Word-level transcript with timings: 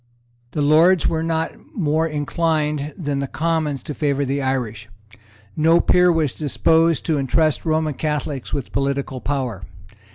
The 0.53 0.63
Lords 0.63 1.07
were 1.07 1.21
not 1.21 1.51
more 1.75 2.07
inclined 2.07 2.91
than 2.97 3.19
the 3.19 3.27
Commons 3.27 3.83
to 3.83 3.93
favour 3.93 4.25
the 4.25 4.41
Irish. 4.41 4.89
No 5.55 5.79
peer 5.79 6.11
was 6.11 6.33
disposed 6.33 7.05
to 7.05 7.19
entrust 7.19 7.67
Roman 7.67 7.93
Catholics 7.93 8.51
with 8.51 8.71
political 8.71 9.21
power. 9.21 9.61